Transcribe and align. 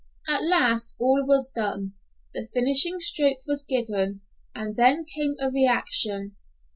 At 0.27 0.41
last 0.41 0.95
all 0.99 1.23
was 1.27 1.47
done; 1.55 1.93
the 2.33 2.47
finishing 2.55 2.99
stroke 3.01 3.37
was 3.45 3.61
given, 3.63 4.21
and 4.55 4.75
then 4.75 5.05
came 5.05 5.35
a 5.39 5.51
reaction. 5.51 6.37